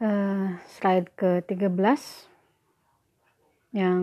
uh, 0.00 0.56
slide 0.68 1.08
ke-13 1.16 2.00
yang 3.76 4.00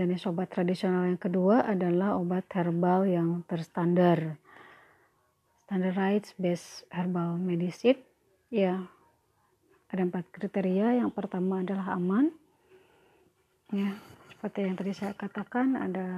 jenis 0.00 0.24
obat 0.24 0.48
tradisional 0.48 1.04
yang 1.04 1.20
kedua 1.20 1.68
adalah 1.68 2.16
obat 2.16 2.48
herbal 2.56 3.04
yang 3.04 3.44
terstandar. 3.44 4.40
Standardized 5.68 6.32
base 6.40 6.88
herbal 6.88 7.36
medicine. 7.36 8.00
Ya 8.48 8.88
ada 9.92 10.02
empat 10.08 10.24
kriteria. 10.32 11.04
Yang 11.04 11.12
pertama 11.12 11.60
adalah 11.60 12.00
aman. 12.00 12.32
Ya 13.70 13.92
seperti 14.32 14.64
yang 14.64 14.76
tadi 14.80 14.92
saya 14.96 15.12
katakan 15.12 15.76
ada 15.76 16.08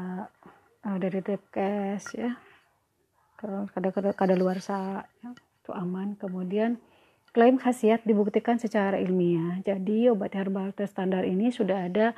uh, 0.87 0.97
dari 1.03 1.19
Depkes 1.19 2.15
ya. 2.15 2.39
Kada 3.43 3.91
kada, 3.91 4.15
kada 4.15 4.39
luar 4.39 4.63
sa 4.63 5.03
ya, 5.27 5.35
itu 5.35 5.75
aman. 5.75 6.15
Kemudian 6.15 6.79
klaim 7.33 7.57
khasiat 7.57 8.05
dibuktikan 8.05 8.61
secara 8.61 9.01
ilmiah. 9.01 9.59
Jadi 9.65 10.13
obat 10.13 10.37
herbal 10.37 10.77
terstandar 10.77 11.25
ini 11.25 11.49
sudah 11.49 11.89
ada 11.89 12.13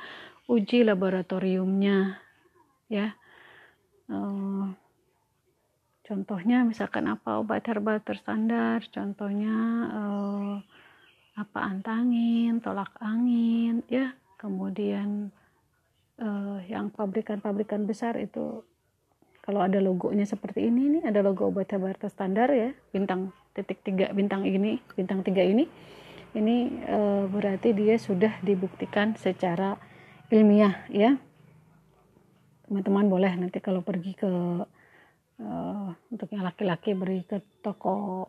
uji 0.51 0.83
laboratoriumnya 0.83 2.19
ya. 2.91 3.15
Uh, 4.05 4.69
contohnya 6.05 6.61
misalkan 6.61 7.09
apa 7.09 7.41
obat 7.41 7.65
herbal 7.65 7.97
terstandar 8.05 8.85
contohnya 8.93 9.55
uh, 9.89 10.53
apa 11.39 11.59
antangin 11.63 12.59
tolak 12.59 12.91
angin 12.99 13.81
ya. 13.87 14.13
Kemudian 14.35 15.31
uh, 16.19 16.59
yang 16.67 16.91
pabrikan-pabrikan 16.91 17.87
besar 17.87 18.19
itu 18.19 18.61
kalau 19.41 19.63
ada 19.63 19.79
logonya 19.79 20.27
seperti 20.27 20.67
ini 20.67 20.99
nih 20.99 21.03
ada 21.07 21.23
logo 21.23 21.47
obat 21.49 21.71
herbal 21.71 21.95
terstandar 21.95 22.51
ya 22.51 22.75
bintang 22.91 23.31
titik 23.55 23.79
tiga 23.87 24.11
bintang 24.11 24.43
ini 24.43 24.83
bintang 24.99 25.23
tiga 25.23 25.41
ini 25.41 25.65
ini 26.35 26.83
uh, 26.91 27.31
berarti 27.31 27.71
dia 27.71 27.95
sudah 27.95 28.43
dibuktikan 28.43 29.15
secara 29.15 29.79
ilmiah 30.27 30.83
ya. 30.91 31.15
Teman-teman 32.67 33.07
boleh 33.07 33.31
nanti 33.39 33.63
kalau 33.63 33.79
pergi 33.79 34.13
ke 34.19 34.27
uh, 35.39 35.89
untuk 36.11 36.27
yang 36.35 36.43
laki-laki 36.43 36.91
beri 36.91 37.23
ke 37.23 37.39
toko 37.63 38.27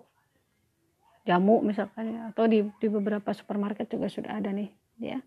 jamu 1.26 1.58
misalkan 1.66 2.30
atau 2.30 2.46
di, 2.46 2.62
di 2.78 2.86
beberapa 2.86 3.34
supermarket 3.34 3.90
juga 3.90 4.06
sudah 4.06 4.38
ada 4.38 4.54
nih 4.54 4.70
ya. 5.02 5.18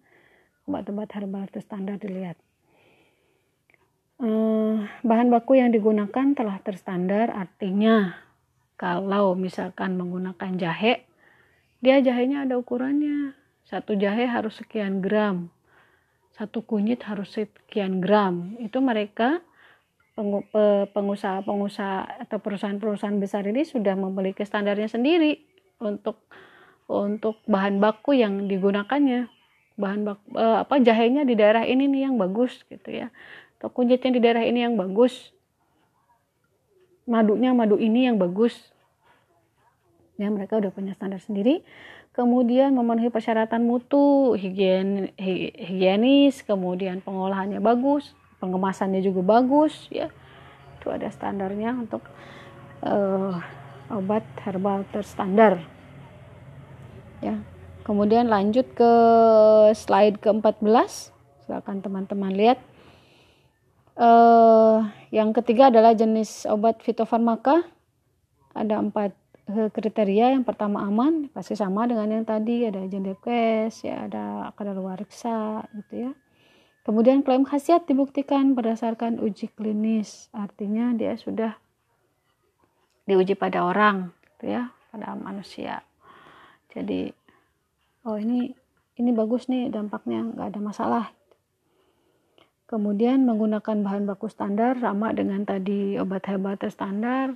Obat-obat 0.64 1.12
herbal 1.12 1.52
standar 1.60 2.00
dilihat. 2.00 2.40
Uh, 4.20 4.88
bahan 5.04 5.32
baku 5.32 5.60
yang 5.60 5.72
digunakan 5.72 6.36
telah 6.36 6.60
terstandar 6.64 7.32
artinya 7.32 8.29
kalau 8.80 9.36
misalkan 9.36 10.00
menggunakan 10.00 10.56
jahe 10.56 11.04
dia 11.80 12.00
jahenya 12.04 12.48
ada 12.48 12.60
ukurannya. 12.60 13.36
Satu 13.64 13.96
jahe 13.96 14.28
harus 14.28 14.60
sekian 14.60 15.00
gram. 15.00 15.52
Satu 16.36 16.64
kunyit 16.64 17.04
harus 17.08 17.36
sekian 17.36 18.04
gram. 18.04 18.56
Itu 18.60 18.84
mereka 18.84 19.44
pengusaha-pengusaha 20.92 22.28
atau 22.28 22.38
perusahaan-perusahaan 22.44 23.20
besar 23.24 23.48
ini 23.48 23.64
sudah 23.64 23.96
memiliki 23.96 24.44
standarnya 24.44 24.92
sendiri 24.92 25.40
untuk 25.80 26.20
untuk 26.92 27.40
bahan 27.48 27.80
baku 27.80 28.20
yang 28.20 28.52
digunakannya. 28.52 29.32
Bahan 29.80 30.02
baku 30.04 30.26
eh, 30.36 30.58
apa 30.68 30.76
jahenya 30.84 31.24
di 31.24 31.40
daerah 31.40 31.64
ini 31.64 31.88
nih 31.88 32.12
yang 32.12 32.20
bagus 32.20 32.68
gitu 32.68 32.92
ya. 32.92 33.08
Atau 33.60 33.72
kunyitnya 33.72 34.12
di 34.12 34.20
daerah 34.20 34.44
ini 34.44 34.68
yang 34.68 34.76
bagus 34.76 35.32
madunya 37.10 37.52
madu 37.58 37.82
ini 37.82 38.06
yang 38.06 38.22
bagus 38.22 38.54
ya 40.22 40.30
mereka 40.30 40.62
udah 40.62 40.70
punya 40.70 40.94
standar 40.94 41.18
sendiri 41.18 41.66
kemudian 42.20 42.76
memenuhi 42.76 43.08
persyaratan 43.08 43.64
mutu, 43.64 44.36
higien, 44.36 45.16
higienis, 45.16 46.44
kemudian 46.44 47.00
pengolahannya 47.00 47.64
bagus, 47.64 48.12
pengemasannya 48.44 49.00
juga 49.00 49.24
bagus, 49.24 49.88
ya. 49.88 50.12
Itu 50.80 50.92
ada 50.92 51.08
standarnya 51.08 51.80
untuk 51.80 52.04
uh, 52.84 53.40
obat 53.88 54.28
herbal 54.44 54.84
terstandar. 54.92 55.64
Ya. 57.24 57.40
Kemudian 57.88 58.28
lanjut 58.28 58.68
ke 58.76 58.92
slide 59.80 60.20
ke-14. 60.20 61.16
Silakan 61.48 61.80
teman-teman 61.80 62.36
lihat. 62.36 62.60
Uh, 63.96 64.59
yang 65.10 65.34
ketiga 65.34 65.74
adalah 65.74 65.98
jenis 65.98 66.46
obat 66.46 66.86
fitofarmaka. 66.86 67.66
Ada 68.54 68.78
empat 68.82 69.12
kriteria. 69.50 70.38
Yang 70.38 70.46
pertama 70.46 70.86
aman 70.86 71.30
pasti 71.34 71.58
sama 71.58 71.90
dengan 71.90 72.10
yang 72.10 72.26
tadi. 72.26 72.70
Ada 72.70 72.86
jendepkes 72.86 73.86
ya 73.86 74.06
ada 74.06 74.54
kadaluarsa 74.54 75.66
gitu 75.82 76.10
ya. 76.10 76.12
Kemudian 76.86 77.22
klaim 77.22 77.46
khasiat 77.46 77.86
dibuktikan 77.90 78.54
berdasarkan 78.54 79.18
uji 79.22 79.50
klinis. 79.54 80.30
Artinya 80.34 80.94
dia 80.94 81.18
sudah 81.18 81.58
diuji 83.10 83.34
pada 83.34 83.66
orang 83.66 84.14
gitu 84.38 84.54
ya 84.54 84.70
pada 84.94 85.18
manusia. 85.18 85.82
Jadi 86.70 87.10
oh 88.06 88.18
ini 88.22 88.54
ini 89.02 89.10
bagus 89.10 89.50
nih 89.50 89.74
dampaknya 89.74 90.22
nggak 90.22 90.48
ada 90.54 90.60
masalah 90.62 91.06
kemudian 92.70 93.26
menggunakan 93.26 93.82
bahan 93.82 94.06
baku 94.06 94.30
standar 94.30 94.78
sama 94.78 95.10
dengan 95.18 95.42
tadi 95.42 95.98
obat 95.98 96.30
hebat 96.30 96.62
standar 96.70 97.34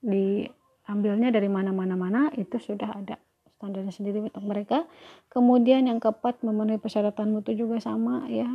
di 0.00 0.48
ambilnya 0.88 1.28
dari 1.28 1.52
mana-mana-mana 1.52 2.32
itu 2.40 2.56
sudah 2.56 2.96
ada 2.96 3.20
standarnya 3.60 3.92
sendiri 3.92 4.24
untuk 4.24 4.44
mereka. 4.44 4.88
Kemudian 5.28 5.88
yang 5.88 5.98
keempat 6.00 6.40
memenuhi 6.40 6.80
persyaratan 6.80 7.32
mutu 7.32 7.52
juga 7.52 7.82
sama 7.82 8.24
ya. 8.30 8.48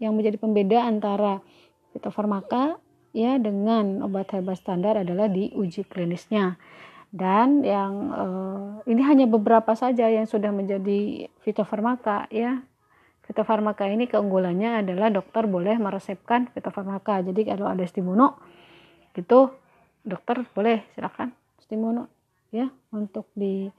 Yang 0.00 0.12
menjadi 0.16 0.36
pembeda 0.40 0.78
antara 0.88 1.44
fitofarmaka 1.92 2.80
ya 3.12 3.36
dengan 3.36 4.00
obat 4.06 4.32
herbal 4.32 4.56
standar 4.56 4.96
adalah 4.98 5.28
di 5.28 5.52
uji 5.52 5.84
klinisnya. 5.86 6.56
Dan 7.10 7.66
yang 7.66 7.92
eh, 8.14 8.90
ini 8.90 9.02
hanya 9.02 9.26
beberapa 9.26 9.74
saja 9.74 10.06
yang 10.06 10.24
sudah 10.30 10.54
menjadi 10.54 11.28
fitofarmaka 11.42 12.30
ya. 12.30 12.62
Fitofarmaka 13.30 13.86
ini 13.86 14.10
keunggulannya 14.10 14.82
adalah 14.82 15.06
dokter 15.14 15.46
boleh 15.46 15.78
meresepkan 15.78 16.50
fitofarmaka. 16.50 17.22
Jadi 17.22 17.46
kalau 17.46 17.70
ada 17.70 17.86
stimuno 17.86 18.42
gitu 19.14 19.54
dokter 20.02 20.42
boleh 20.50 20.86
silakan 20.94 21.30
Timono 21.70 22.10
ya 22.50 22.66
untuk 22.90 23.30
di 23.30 23.70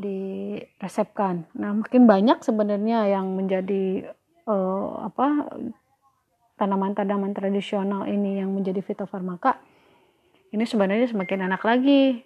diresepkan. 0.00 1.44
Nah, 1.60 1.76
makin 1.76 2.08
banyak 2.08 2.40
sebenarnya 2.40 3.04
yang 3.12 3.36
menjadi 3.36 4.08
uh, 4.48 5.04
apa 5.04 5.52
tanaman-tanaman 6.56 7.36
tradisional 7.36 8.08
ini 8.08 8.40
yang 8.40 8.56
menjadi 8.56 8.80
fitofarmaka. 8.80 9.60
Ini 10.56 10.64
sebenarnya 10.64 11.12
semakin 11.12 11.52
enak 11.52 11.60
lagi. 11.60 12.24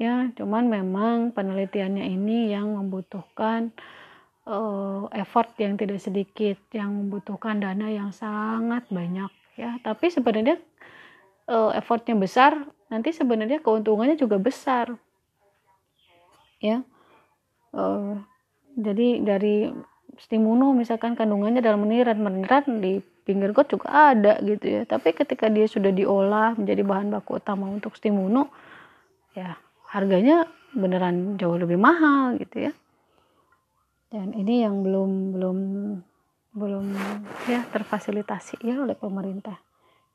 Ya, 0.00 0.32
cuman 0.32 0.72
memang 0.72 1.36
penelitiannya 1.36 2.08
ini 2.08 2.48
yang 2.50 2.72
membutuhkan 2.72 3.76
uh, 4.48 5.08
effort 5.12 5.52
yang 5.60 5.76
tidak 5.76 6.00
sedikit, 6.00 6.60
yang 6.72 6.92
membutuhkan 6.92 7.60
dana 7.60 7.88
yang 7.88 8.12
sangat 8.12 8.84
banyak 8.92 9.30
ya. 9.56 9.76
Tapi 9.80 10.12
sebenarnya 10.12 10.60
uh, 11.48 11.72
effortnya 11.76 12.16
besar 12.16 12.56
nanti 12.92 13.10
sebenarnya 13.10 13.64
keuntungannya 13.64 14.16
juga 14.16 14.36
besar 14.36 14.94
ya. 16.60 16.84
Uh, 17.74 18.22
jadi 18.78 19.22
dari 19.22 19.70
stimuno 20.14 20.70
misalkan 20.70 21.18
kandungannya 21.18 21.58
dalam 21.58 21.82
meniran 21.82 22.22
meniran 22.22 22.78
di 22.78 23.02
pinggir 23.24 23.50
got 23.56 23.72
juga 23.72 24.14
ada 24.14 24.38
gitu 24.44 24.80
ya. 24.80 24.82
Tapi 24.86 25.16
ketika 25.16 25.48
dia 25.48 25.66
sudah 25.66 25.90
diolah 25.90 26.54
menjadi 26.54 26.82
bahan 26.84 27.08
baku 27.10 27.40
utama 27.40 27.66
untuk 27.66 27.96
stimuno 27.96 28.52
ya 29.34 29.58
harganya 29.90 30.46
beneran 30.74 31.38
jauh 31.38 31.58
lebih 31.58 31.78
mahal 31.78 32.34
gitu 32.38 32.70
ya 32.70 32.72
dan 34.14 34.30
ini 34.30 34.62
yang 34.62 34.86
belum 34.86 35.34
belum 35.34 35.58
belum 36.54 36.86
ya 37.50 37.66
terfasilitasi 37.74 38.62
ya 38.62 38.78
oleh 38.78 38.94
pemerintah. 38.94 39.58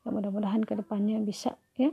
Ya 0.08 0.16
mudah-mudahan 0.16 0.64
ke 0.64 0.80
depannya 0.80 1.20
bisa 1.20 1.60
ya 1.76 1.92